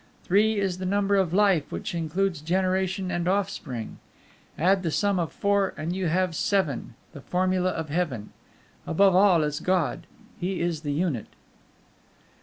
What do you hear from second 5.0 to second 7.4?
of four, and you have seven, the